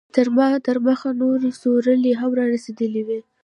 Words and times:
تر 0.15 0.27
ما 0.35 0.47
دمخه 0.65 1.09
نورې 1.21 1.49
سورلۍ 1.61 2.13
هم 2.21 2.31
رارسېدلې 2.39 3.01
وې. 3.07 3.19